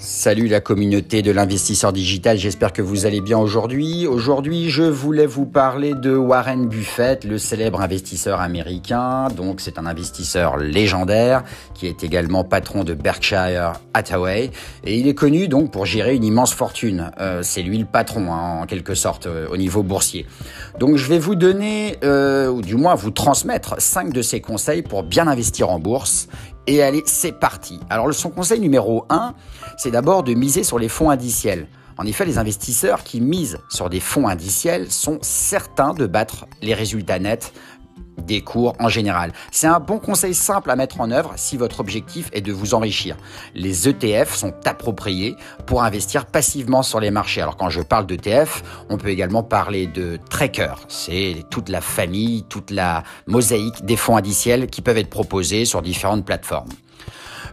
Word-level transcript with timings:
Salut 0.00 0.46
la 0.46 0.60
communauté 0.60 1.22
de 1.22 1.32
l'investisseur 1.32 1.92
digital, 1.92 2.38
j'espère 2.38 2.72
que 2.72 2.82
vous 2.82 3.04
allez 3.04 3.20
bien 3.20 3.36
aujourd'hui. 3.36 4.06
Aujourd'hui, 4.06 4.70
je 4.70 4.84
voulais 4.84 5.26
vous 5.26 5.44
parler 5.44 5.92
de 5.92 6.14
Warren 6.14 6.68
Buffett, 6.68 7.24
le 7.24 7.36
célèbre 7.36 7.80
investisseur 7.80 8.40
américain. 8.40 9.26
Donc, 9.36 9.60
c'est 9.60 9.76
un 9.76 9.86
investisseur 9.86 10.56
légendaire 10.56 11.42
qui 11.74 11.88
est 11.88 12.04
également 12.04 12.44
patron 12.44 12.84
de 12.84 12.94
Berkshire 12.94 13.72
Hathaway 13.92 14.52
et 14.84 14.96
il 14.96 15.08
est 15.08 15.14
connu 15.14 15.48
donc 15.48 15.72
pour 15.72 15.84
gérer 15.84 16.14
une 16.14 16.24
immense 16.24 16.54
fortune. 16.54 17.10
Euh, 17.20 17.40
c'est 17.42 17.62
lui 17.62 17.78
le 17.78 17.84
patron 17.84 18.32
hein, 18.32 18.60
en 18.62 18.66
quelque 18.66 18.94
sorte 18.94 19.26
euh, 19.26 19.48
au 19.50 19.56
niveau 19.56 19.82
boursier. 19.82 20.26
Donc, 20.78 20.94
je 20.94 21.08
vais 21.08 21.18
vous 21.18 21.34
donner 21.34 21.96
euh, 22.04 22.46
ou 22.46 22.62
du 22.62 22.76
moins 22.76 22.94
vous 22.94 23.10
transmettre 23.10 23.74
cinq 23.78 24.12
de 24.12 24.22
ses 24.22 24.40
conseils 24.40 24.82
pour 24.82 25.02
bien 25.02 25.26
investir 25.26 25.70
en 25.70 25.80
bourse 25.80 26.28
et 26.68 26.82
allez, 26.82 27.02
c'est 27.06 27.32
parti. 27.32 27.80
Alors 27.88 28.12
son 28.12 28.28
conseil 28.28 28.60
numéro 28.60 29.06
1, 29.08 29.34
c'est 29.78 29.90
d'abord 29.90 30.22
de 30.22 30.34
miser 30.34 30.64
sur 30.64 30.78
les 30.78 30.88
fonds 30.88 31.08
indiciels. 31.08 31.66
En 31.96 32.04
effet, 32.04 32.26
les 32.26 32.36
investisseurs 32.36 33.02
qui 33.02 33.22
misent 33.22 33.58
sur 33.70 33.88
des 33.88 34.00
fonds 34.00 34.28
indiciels 34.28 34.92
sont 34.92 35.18
certains 35.22 35.94
de 35.94 36.06
battre 36.06 36.44
les 36.60 36.74
résultats 36.74 37.18
nets 37.18 37.54
des 38.26 38.42
cours 38.42 38.74
en 38.78 38.88
général. 38.88 39.32
C'est 39.50 39.66
un 39.66 39.80
bon 39.80 39.98
conseil 39.98 40.34
simple 40.34 40.70
à 40.70 40.76
mettre 40.76 41.00
en 41.00 41.10
œuvre 41.10 41.32
si 41.36 41.56
votre 41.56 41.80
objectif 41.80 42.28
est 42.32 42.40
de 42.40 42.52
vous 42.52 42.74
enrichir. 42.74 43.16
Les 43.54 43.88
ETF 43.88 44.34
sont 44.34 44.54
appropriés 44.64 45.36
pour 45.66 45.82
investir 45.82 46.26
passivement 46.26 46.82
sur 46.82 47.00
les 47.00 47.10
marchés. 47.10 47.40
Alors 47.40 47.56
quand 47.56 47.70
je 47.70 47.80
parle 47.80 48.06
d'ETF, 48.06 48.62
on 48.88 48.96
peut 48.96 49.08
également 49.08 49.42
parler 49.42 49.86
de 49.86 50.18
tracker. 50.30 50.74
C'est 50.88 51.44
toute 51.50 51.68
la 51.68 51.80
famille, 51.80 52.44
toute 52.48 52.70
la 52.70 53.02
mosaïque 53.26 53.84
des 53.84 53.96
fonds 53.96 54.16
indiciels 54.16 54.66
qui 54.68 54.82
peuvent 54.82 54.98
être 54.98 55.10
proposés 55.10 55.64
sur 55.64 55.82
différentes 55.82 56.24
plateformes. 56.24 56.70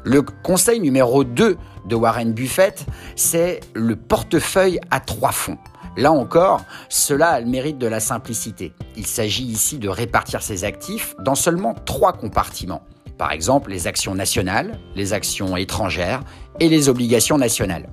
Le 0.03 0.21
conseil 0.21 0.79
numéro 0.79 1.23
2 1.23 1.57
de 1.87 1.95
Warren 1.95 2.33
Buffett, 2.33 2.85
c'est 3.15 3.59
le 3.73 3.95
portefeuille 3.95 4.79
à 4.91 4.99
trois 4.99 5.31
fonds. 5.31 5.57
Là 5.97 6.11
encore, 6.11 6.61
cela 6.89 7.29
a 7.29 7.39
le 7.39 7.45
mérite 7.45 7.77
de 7.77 7.87
la 7.87 7.99
simplicité. 7.99 8.73
Il 8.97 9.07
s'agit 9.07 9.45
ici 9.45 9.77
de 9.77 9.87
répartir 9.87 10.41
ses 10.41 10.65
actifs 10.65 11.15
dans 11.19 11.35
seulement 11.35 11.73
trois 11.73 12.13
compartiments. 12.13 12.83
Par 13.17 13.31
exemple, 13.31 13.71
les 13.71 13.87
actions 13.87 14.13
nationales, 14.13 14.77
les 14.95 15.13
actions 15.13 15.55
étrangères 15.55 16.21
et 16.59 16.67
les 16.67 16.89
obligations 16.89 17.37
nationales. 17.37 17.89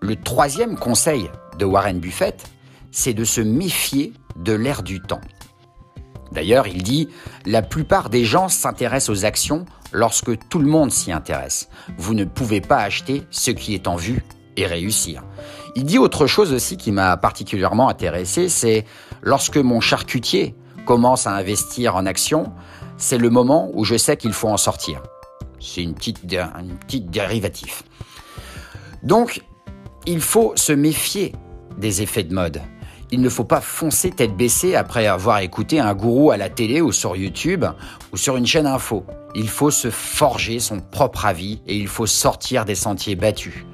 Le 0.00 0.16
troisième 0.16 0.76
conseil 0.76 1.30
de 1.58 1.64
Warren 1.64 2.00
Buffett, 2.00 2.44
c'est 2.90 3.14
de 3.14 3.24
se 3.24 3.40
méfier 3.40 4.12
de 4.36 4.52
l'ère 4.52 4.82
du 4.82 5.00
temps. 5.00 5.20
D'ailleurs, 6.32 6.68
il 6.68 6.82
dit, 6.82 7.08
la 7.46 7.62
plupart 7.62 8.10
des 8.10 8.24
gens 8.24 8.48
s'intéressent 8.48 9.10
aux 9.10 9.24
actions 9.24 9.64
lorsque 9.92 10.38
tout 10.48 10.58
le 10.58 10.68
monde 10.68 10.92
s'y 10.92 11.12
intéresse. 11.12 11.68
Vous 11.98 12.14
ne 12.14 12.24
pouvez 12.24 12.60
pas 12.60 12.78
acheter 12.78 13.24
ce 13.30 13.50
qui 13.50 13.74
est 13.74 13.88
en 13.88 13.96
vue 13.96 14.22
et 14.56 14.66
réussir. 14.66 15.22
Il 15.74 15.84
dit 15.84 15.98
autre 15.98 16.26
chose 16.26 16.52
aussi 16.52 16.76
qui 16.76 16.92
m'a 16.92 17.16
particulièrement 17.16 17.88
intéressé, 17.88 18.48
c'est 18.48 18.84
lorsque 19.22 19.56
mon 19.56 19.80
charcutier 19.80 20.54
commence 20.84 21.26
à 21.26 21.32
investir 21.32 21.96
en 21.96 22.06
actions, 22.06 22.52
c'est 22.96 23.18
le 23.18 23.30
moment 23.30 23.70
où 23.74 23.84
je 23.84 23.96
sais 23.96 24.16
qu'il 24.16 24.32
faut 24.32 24.48
en 24.48 24.56
sortir. 24.56 25.02
C'est 25.60 25.82
une 25.82 25.94
petite, 25.94 26.20
une 26.32 26.76
petite 26.78 27.10
dérivatif. 27.10 27.82
Donc, 29.02 29.42
il 30.06 30.20
faut 30.20 30.52
se 30.56 30.72
méfier 30.72 31.34
des 31.78 32.02
effets 32.02 32.24
de 32.24 32.34
mode. 32.34 32.60
Il 33.12 33.20
ne 33.20 33.28
faut 33.28 33.44
pas 33.44 33.60
foncer 33.60 34.10
tête 34.10 34.36
baissée 34.36 34.76
après 34.76 35.06
avoir 35.06 35.40
écouté 35.40 35.80
un 35.80 35.94
gourou 35.94 36.30
à 36.30 36.36
la 36.36 36.48
télé 36.48 36.80
ou 36.80 36.92
sur 36.92 37.16
YouTube 37.16 37.64
ou 38.12 38.16
sur 38.16 38.36
une 38.36 38.46
chaîne 38.46 38.66
info. 38.66 39.04
Il 39.34 39.48
faut 39.48 39.70
se 39.70 39.90
forger 39.90 40.60
son 40.60 40.80
propre 40.80 41.26
avis 41.26 41.60
et 41.66 41.76
il 41.76 41.88
faut 41.88 42.06
sortir 42.06 42.64
des 42.64 42.76
sentiers 42.76 43.16
battus. 43.16 43.64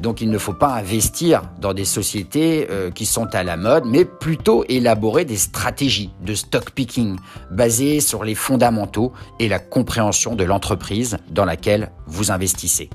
Donc 0.00 0.20
il 0.20 0.30
ne 0.30 0.38
faut 0.38 0.52
pas 0.52 0.74
investir 0.74 1.42
dans 1.60 1.74
des 1.74 1.84
sociétés 1.84 2.68
euh, 2.70 2.90
qui 2.90 3.04
sont 3.04 3.34
à 3.34 3.42
la 3.42 3.56
mode, 3.56 3.84
mais 3.86 4.04
plutôt 4.04 4.64
élaborer 4.68 5.24
des 5.24 5.36
stratégies 5.36 6.10
de 6.24 6.34
stock 6.34 6.70
picking 6.70 7.16
basées 7.50 8.00
sur 8.00 8.24
les 8.24 8.34
fondamentaux 8.34 9.12
et 9.40 9.48
la 9.48 9.58
compréhension 9.58 10.36
de 10.36 10.44
l'entreprise 10.44 11.18
dans 11.30 11.44
laquelle 11.44 11.90
vous 12.06 12.30
investissez. 12.30 12.90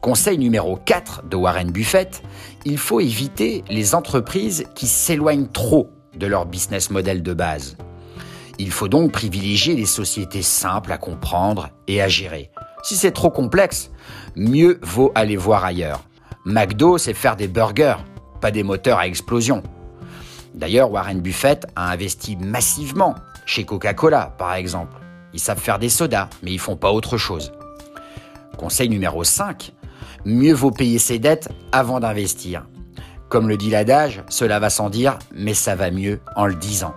Conseil 0.00 0.38
numéro 0.38 0.76
4 0.76 1.24
de 1.28 1.36
Warren 1.36 1.70
Buffett, 1.70 2.22
il 2.64 2.78
faut 2.78 3.00
éviter 3.00 3.62
les 3.68 3.94
entreprises 3.94 4.64
qui 4.74 4.86
s'éloignent 4.86 5.48
trop 5.48 5.90
de 6.16 6.26
leur 6.26 6.46
business 6.46 6.90
model 6.90 7.22
de 7.22 7.34
base. 7.34 7.76
Il 8.58 8.70
faut 8.70 8.88
donc 8.88 9.12
privilégier 9.12 9.74
les 9.74 9.86
sociétés 9.86 10.42
simples 10.42 10.92
à 10.92 10.98
comprendre 10.98 11.68
et 11.86 12.00
à 12.00 12.08
gérer. 12.08 12.50
Si 12.82 12.96
c'est 12.96 13.12
trop 13.12 13.30
complexe, 13.30 13.90
mieux 14.36 14.78
vaut 14.82 15.12
aller 15.14 15.36
voir 15.36 15.64
ailleurs. 15.64 16.02
McDo, 16.44 16.98
c'est 16.98 17.14
faire 17.14 17.36
des 17.36 17.48
burgers, 17.48 17.96
pas 18.40 18.50
des 18.50 18.62
moteurs 18.62 18.98
à 18.98 19.06
explosion. 19.06 19.62
D'ailleurs, 20.54 20.90
Warren 20.90 21.20
Buffett 21.20 21.66
a 21.76 21.90
investi 21.90 22.36
massivement 22.36 23.14
chez 23.46 23.64
Coca-Cola, 23.64 24.34
par 24.38 24.54
exemple. 24.54 24.96
Ils 25.32 25.40
savent 25.40 25.60
faire 25.60 25.78
des 25.78 25.88
sodas, 25.88 26.28
mais 26.42 26.52
ils 26.52 26.58
font 26.58 26.76
pas 26.76 26.90
autre 26.90 27.16
chose. 27.16 27.52
Conseil 28.56 28.88
numéro 28.88 29.22
5, 29.22 29.72
mieux 30.24 30.52
vaut 30.52 30.70
payer 30.70 30.98
ses 30.98 31.18
dettes 31.18 31.48
avant 31.72 32.00
d'investir. 32.00 32.66
Comme 33.28 33.48
le 33.48 33.56
dit 33.56 33.70
l'adage, 33.70 34.24
cela 34.28 34.58
va 34.58 34.70
sans 34.70 34.90
dire, 34.90 35.18
mais 35.32 35.54
ça 35.54 35.76
va 35.76 35.90
mieux 35.90 36.20
en 36.34 36.46
le 36.46 36.54
disant. 36.54 36.94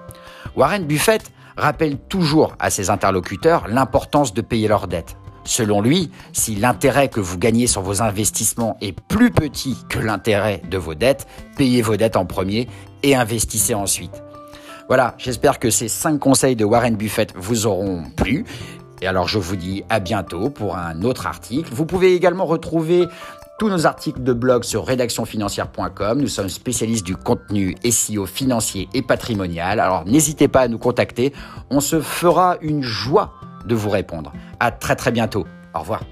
Warren 0.55 0.85
Buffett 0.85 1.31
rappelle 1.57 1.97
toujours 1.97 2.55
à 2.59 2.69
ses 2.69 2.89
interlocuteurs 2.89 3.67
l'importance 3.67 4.33
de 4.33 4.41
payer 4.41 4.67
leurs 4.67 4.87
dettes. 4.87 5.15
Selon 5.45 5.81
lui, 5.81 6.09
si 6.31 6.55
l'intérêt 6.55 7.09
que 7.09 7.19
vous 7.19 7.37
gagnez 7.37 7.67
sur 7.67 7.81
vos 7.81 8.01
investissements 8.01 8.77
est 8.81 8.93
plus 8.93 9.31
petit 9.31 9.77
que 9.89 9.99
l'intérêt 9.99 10.61
de 10.69 10.77
vos 10.77 10.95
dettes, 10.95 11.27
payez 11.57 11.81
vos 11.81 11.97
dettes 11.97 12.15
en 12.15 12.25
premier 12.25 12.67
et 13.03 13.15
investissez 13.15 13.73
ensuite. 13.73 14.23
Voilà, 14.87 15.15
j'espère 15.17 15.59
que 15.59 15.69
ces 15.69 15.87
5 15.87 16.19
conseils 16.19 16.55
de 16.55 16.65
Warren 16.65 16.95
Buffett 16.95 17.33
vous 17.35 17.67
auront 17.67 18.03
plu. 18.15 18.45
Et 19.01 19.07
alors 19.07 19.27
je 19.27 19.39
vous 19.39 19.55
dis 19.55 19.83
à 19.89 19.99
bientôt 19.99 20.49
pour 20.49 20.77
un 20.77 21.03
autre 21.03 21.27
article. 21.27 21.73
Vous 21.73 21.85
pouvez 21.85 22.15
également 22.15 22.45
retrouver 22.45 23.07
tous 23.59 23.69
nos 23.69 23.85
articles 23.85 24.23
de 24.23 24.33
blog 24.33 24.63
sur 24.63 24.85
rédactionfinancière.com. 24.85 26.21
Nous 26.21 26.27
sommes 26.27 26.49
spécialistes 26.49 27.05
du 27.05 27.15
contenu 27.15 27.75
SEO 27.89 28.25
financier 28.25 28.89
et 28.93 29.01
patrimonial. 29.01 29.79
Alors 29.79 30.05
n'hésitez 30.05 30.47
pas 30.47 30.61
à 30.61 30.67
nous 30.67 30.79
contacter. 30.79 31.33
On 31.69 31.79
se 31.79 32.01
fera 32.01 32.57
une 32.61 32.81
joie 32.81 33.33
de 33.65 33.75
vous 33.75 33.89
répondre. 33.89 34.33
À 34.59 34.71
très 34.71 34.95
très 34.95 35.11
bientôt. 35.11 35.45
Au 35.73 35.79
revoir. 35.79 36.03